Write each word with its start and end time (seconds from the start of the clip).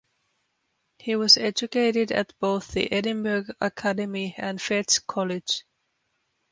He 0.97 1.15
was 1.15 1.37
educated 1.37 2.11
at 2.11 2.33
both 2.39 2.69
the 2.69 2.91
Edinburgh 2.91 3.53
Academy 3.59 4.33
and 4.35 4.57
Fettes 4.57 4.97
College. 5.05 5.63